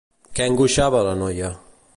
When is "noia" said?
1.23-1.55